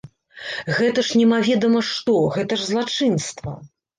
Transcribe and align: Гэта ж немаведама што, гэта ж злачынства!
Гэта 0.77 1.03
ж 1.09 1.17
немаведама 1.19 1.83
што, 1.89 2.15
гэта 2.37 2.53
ж 2.61 2.65
злачынства! 2.73 3.51